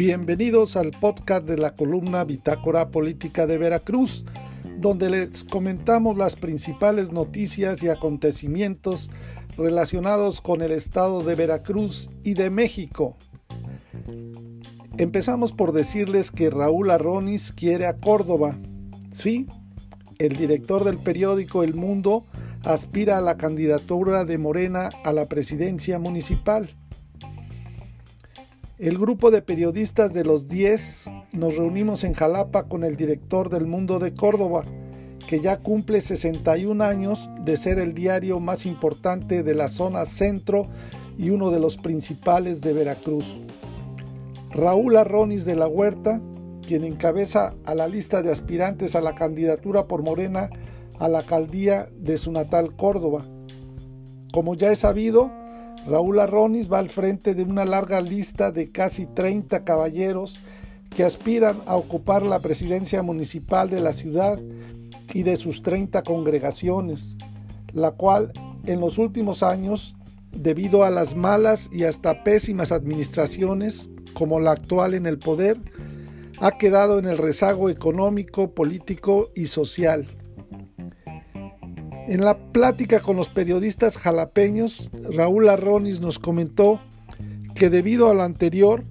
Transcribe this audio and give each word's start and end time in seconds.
Bienvenidos 0.00 0.78
al 0.78 0.92
podcast 0.92 1.44
de 1.44 1.58
la 1.58 1.74
columna 1.74 2.24
Bitácora 2.24 2.88
Política 2.88 3.46
de 3.46 3.58
Veracruz, 3.58 4.24
donde 4.78 5.10
les 5.10 5.44
comentamos 5.44 6.16
las 6.16 6.36
principales 6.36 7.12
noticias 7.12 7.82
y 7.82 7.90
acontecimientos 7.90 9.10
relacionados 9.58 10.40
con 10.40 10.62
el 10.62 10.72
estado 10.72 11.22
de 11.22 11.34
Veracruz 11.34 12.08
y 12.24 12.32
de 12.32 12.48
México. 12.48 13.18
Empezamos 14.96 15.52
por 15.52 15.72
decirles 15.72 16.30
que 16.30 16.48
Raúl 16.48 16.90
Arronis 16.90 17.52
quiere 17.52 17.86
a 17.86 17.98
Córdoba. 17.98 18.56
Sí, 19.10 19.48
el 20.18 20.34
director 20.34 20.84
del 20.84 20.96
periódico 20.96 21.62
El 21.62 21.74
Mundo 21.74 22.24
aspira 22.64 23.18
a 23.18 23.20
la 23.20 23.36
candidatura 23.36 24.24
de 24.24 24.38
Morena 24.38 24.88
a 25.04 25.12
la 25.12 25.26
presidencia 25.26 25.98
municipal. 25.98 26.74
El 28.80 28.96
grupo 28.96 29.30
de 29.30 29.42
periodistas 29.42 30.14
de 30.14 30.24
los 30.24 30.48
10 30.48 31.04
nos 31.32 31.58
reunimos 31.58 32.02
en 32.02 32.14
Jalapa 32.14 32.62
con 32.62 32.82
el 32.82 32.96
director 32.96 33.50
del 33.50 33.66
Mundo 33.66 33.98
de 33.98 34.14
Córdoba, 34.14 34.64
que 35.28 35.40
ya 35.40 35.58
cumple 35.58 36.00
61 36.00 36.82
años 36.82 37.28
de 37.44 37.58
ser 37.58 37.78
el 37.78 37.92
diario 37.92 38.40
más 38.40 38.64
importante 38.64 39.42
de 39.42 39.54
la 39.54 39.68
zona 39.68 40.06
centro 40.06 40.66
y 41.18 41.28
uno 41.28 41.50
de 41.50 41.60
los 41.60 41.76
principales 41.76 42.62
de 42.62 42.72
Veracruz. 42.72 43.36
Raúl 44.48 44.96
Arronis 44.96 45.44
de 45.44 45.56
la 45.56 45.68
Huerta, 45.68 46.22
quien 46.66 46.84
encabeza 46.84 47.52
a 47.66 47.74
la 47.74 47.86
lista 47.86 48.22
de 48.22 48.32
aspirantes 48.32 48.94
a 48.94 49.02
la 49.02 49.14
candidatura 49.14 49.88
por 49.88 50.02
Morena 50.02 50.48
a 50.98 51.10
la 51.10 51.18
alcaldía 51.18 51.86
de 51.98 52.16
su 52.16 52.32
natal 52.32 52.74
Córdoba. 52.76 53.26
Como 54.32 54.54
ya 54.54 54.72
es 54.72 54.78
sabido, 54.78 55.30
Raúl 55.86 56.20
Arronis 56.20 56.70
va 56.70 56.78
al 56.78 56.90
frente 56.90 57.34
de 57.34 57.42
una 57.42 57.64
larga 57.64 58.00
lista 58.00 58.52
de 58.52 58.70
casi 58.70 59.06
30 59.06 59.64
caballeros 59.64 60.40
que 60.94 61.04
aspiran 61.04 61.62
a 61.66 61.76
ocupar 61.76 62.22
la 62.22 62.40
presidencia 62.40 63.02
municipal 63.02 63.70
de 63.70 63.80
la 63.80 63.92
ciudad 63.92 64.38
y 65.14 65.22
de 65.22 65.36
sus 65.36 65.62
30 65.62 66.02
congregaciones, 66.02 67.16
la 67.72 67.92
cual 67.92 68.32
en 68.66 68.80
los 68.80 68.98
últimos 68.98 69.42
años, 69.42 69.96
debido 70.32 70.84
a 70.84 70.90
las 70.90 71.16
malas 71.16 71.70
y 71.72 71.84
hasta 71.84 72.24
pésimas 72.24 72.72
administraciones 72.72 73.90
como 74.12 74.38
la 74.40 74.52
actual 74.52 74.94
en 74.94 75.06
el 75.06 75.18
poder, 75.18 75.58
ha 76.40 76.52
quedado 76.52 76.98
en 76.98 77.06
el 77.06 77.18
rezago 77.18 77.70
económico, 77.70 78.54
político 78.54 79.30
y 79.34 79.46
social. 79.46 80.06
En 82.08 82.24
la 82.24 82.36
plática 82.52 83.00
con 83.00 83.16
los 83.16 83.28
periodistas 83.28 83.96
jalapeños, 83.96 84.90
Raúl 85.12 85.48
Arronis 85.48 86.00
nos 86.00 86.18
comentó 86.18 86.80
que 87.54 87.70
debido 87.70 88.10
a 88.10 88.14
lo 88.14 88.22
anterior 88.22 88.84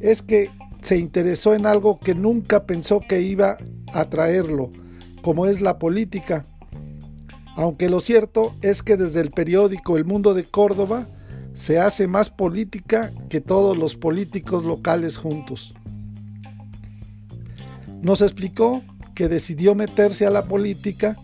es 0.00 0.22
que 0.22 0.50
se 0.80 0.96
interesó 0.96 1.54
en 1.54 1.66
algo 1.66 1.98
que 1.98 2.14
nunca 2.14 2.64
pensó 2.64 3.00
que 3.00 3.20
iba 3.20 3.58
a 3.92 4.04
traerlo, 4.08 4.70
como 5.22 5.46
es 5.46 5.60
la 5.60 5.78
política. 5.78 6.44
Aunque 7.56 7.88
lo 7.88 8.00
cierto 8.00 8.54
es 8.62 8.82
que 8.82 8.96
desde 8.96 9.20
el 9.20 9.30
periódico 9.30 9.96
El 9.96 10.04
Mundo 10.04 10.32
de 10.32 10.44
Córdoba 10.44 11.08
se 11.54 11.80
hace 11.80 12.06
más 12.06 12.30
política 12.30 13.12
que 13.28 13.40
todos 13.40 13.76
los 13.76 13.96
políticos 13.96 14.64
locales 14.64 15.16
juntos. 15.16 15.74
Nos 18.00 18.22
explicó 18.22 18.82
que 19.16 19.26
decidió 19.26 19.74
meterse 19.74 20.24
a 20.24 20.30
la 20.30 20.44
política 20.44 21.16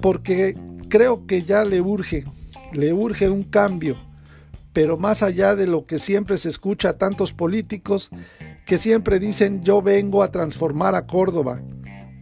porque 0.00 0.56
creo 0.88 1.26
que 1.26 1.42
ya 1.42 1.64
le 1.64 1.80
urge, 1.80 2.24
le 2.72 2.92
urge 2.92 3.28
un 3.28 3.42
cambio, 3.42 3.96
pero 4.72 4.96
más 4.96 5.22
allá 5.22 5.54
de 5.54 5.66
lo 5.66 5.86
que 5.86 5.98
siempre 5.98 6.36
se 6.36 6.48
escucha 6.48 6.90
a 6.90 6.98
tantos 6.98 7.32
políticos 7.32 8.10
que 8.66 8.78
siempre 8.78 9.18
dicen 9.18 9.62
yo 9.62 9.82
vengo 9.82 10.22
a 10.22 10.30
transformar 10.30 10.94
a 10.94 11.02
Córdoba, 11.02 11.60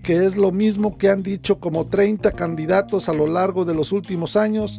que 0.03 0.25
es 0.25 0.37
lo 0.37 0.53
mismo 0.53 0.97
que 0.97 1.09
han 1.09 1.23
dicho 1.23 1.59
como 1.59 1.87
30 1.87 2.33
candidatos 2.33 3.09
a 3.09 3.13
lo 3.13 3.27
largo 3.27 3.65
de 3.65 3.75
los 3.75 3.93
últimos 3.93 4.37
años 4.37 4.79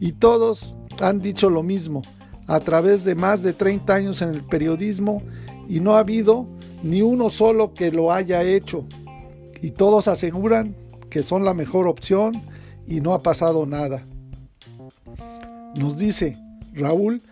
y 0.00 0.12
todos 0.12 0.74
han 1.00 1.20
dicho 1.20 1.50
lo 1.50 1.62
mismo. 1.62 2.02
A 2.46 2.60
través 2.60 3.04
de 3.04 3.14
más 3.14 3.42
de 3.42 3.52
30 3.52 3.94
años 3.94 4.22
en 4.22 4.30
el 4.30 4.44
periodismo 4.44 5.22
y 5.68 5.80
no 5.80 5.96
ha 5.96 6.00
habido 6.00 6.46
ni 6.82 7.00
uno 7.00 7.30
solo 7.30 7.72
que 7.72 7.90
lo 7.90 8.12
haya 8.12 8.42
hecho. 8.42 8.86
Y 9.62 9.70
todos 9.70 10.08
aseguran 10.08 10.74
que 11.14 11.22
son 11.22 11.44
la 11.44 11.54
mejor 11.54 11.86
opción 11.86 12.42
y 12.88 13.00
no 13.00 13.14
ha 13.14 13.22
pasado 13.22 13.66
nada. 13.66 14.02
Nos 15.76 15.96
dice 15.96 16.36
Raúl, 16.72 17.22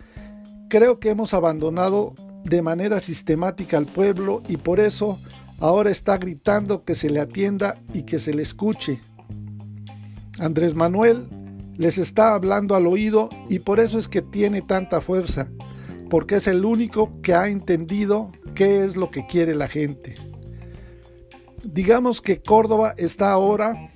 creo 0.69 1.01
que 1.01 1.09
hemos 1.09 1.33
abandonado 1.33 2.13
de 2.45 2.61
manera 2.61 3.01
sistemática 3.01 3.77
al 3.77 3.85
pueblo 3.85 4.41
y 4.47 4.55
por 4.55 4.79
eso 4.79 5.19
ahora 5.59 5.91
está 5.91 6.17
gritando 6.17 6.85
que 6.85 6.95
se 6.95 7.09
le 7.09 7.19
atienda 7.19 7.77
y 7.93 8.03
que 8.03 8.19
se 8.19 8.33
le 8.33 8.43
escuche. 8.43 9.01
Andrés 10.39 10.75
Manuel 10.75 11.27
les 11.75 11.97
está 11.97 12.35
hablando 12.35 12.77
al 12.77 12.87
oído 12.87 13.27
y 13.49 13.59
por 13.59 13.81
eso 13.81 13.97
es 13.97 14.07
que 14.07 14.21
tiene 14.21 14.61
tanta 14.61 15.01
fuerza, 15.01 15.49
porque 16.09 16.35
es 16.35 16.47
el 16.47 16.63
único 16.63 17.19
que 17.21 17.33
ha 17.33 17.49
entendido 17.49 18.31
qué 18.55 18.85
es 18.85 18.95
lo 18.95 19.11
que 19.11 19.27
quiere 19.27 19.53
la 19.55 19.67
gente. 19.67 20.22
Digamos 21.63 22.21
que 22.21 22.41
Córdoba 22.41 22.93
está 22.97 23.31
ahora 23.31 23.89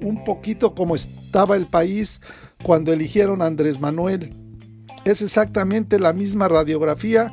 un 0.00 0.24
poquito 0.24 0.74
como 0.74 0.96
estaba 0.96 1.56
el 1.56 1.66
país 1.66 2.20
cuando 2.62 2.94
eligieron 2.94 3.42
a 3.42 3.46
Andrés 3.46 3.78
Manuel. 3.78 4.32
Es 5.04 5.20
exactamente 5.20 5.98
la 5.98 6.14
misma 6.14 6.48
radiografía, 6.48 7.32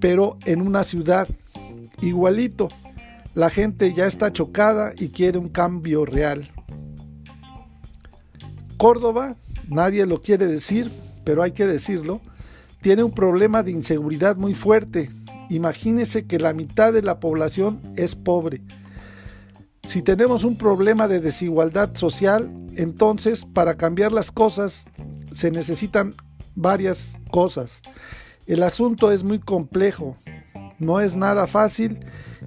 pero 0.00 0.36
en 0.46 0.60
una 0.60 0.82
ciudad. 0.82 1.28
Igualito. 2.00 2.68
La 3.34 3.50
gente 3.50 3.94
ya 3.94 4.06
está 4.06 4.32
chocada 4.32 4.92
y 4.98 5.10
quiere 5.10 5.38
un 5.38 5.48
cambio 5.48 6.04
real. 6.04 6.50
Córdoba, 8.76 9.36
nadie 9.68 10.06
lo 10.06 10.20
quiere 10.20 10.46
decir, 10.46 10.90
pero 11.22 11.44
hay 11.44 11.52
que 11.52 11.66
decirlo, 11.66 12.20
tiene 12.80 13.04
un 13.04 13.12
problema 13.12 13.62
de 13.62 13.70
inseguridad 13.70 14.36
muy 14.36 14.54
fuerte. 14.54 15.10
Imagínese 15.50 16.26
que 16.26 16.40
la 16.40 16.52
mitad 16.52 16.92
de 16.92 17.02
la 17.02 17.20
población 17.20 17.80
es 17.96 18.16
pobre 18.16 18.62
si 19.90 20.02
tenemos 20.02 20.44
un 20.44 20.54
problema 20.54 21.08
de 21.08 21.18
desigualdad 21.18 21.96
social, 21.96 22.48
entonces 22.76 23.44
para 23.44 23.76
cambiar 23.76 24.12
las 24.12 24.30
cosas 24.30 24.84
se 25.32 25.50
necesitan 25.50 26.14
varias 26.54 27.18
cosas. 27.32 27.82
El 28.46 28.62
asunto 28.62 29.10
es 29.10 29.24
muy 29.24 29.40
complejo, 29.40 30.16
no 30.78 31.00
es 31.00 31.16
nada 31.16 31.48
fácil 31.48 31.98